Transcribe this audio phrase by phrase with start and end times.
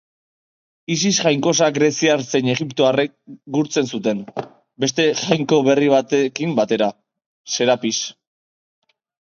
[0.93, 3.13] Isis jainkosa greziar zein egiptoarrek
[3.59, 4.25] gurtzen zuten,
[4.87, 6.91] beste jainko berri batekin batera,
[7.59, 8.05] Serapis.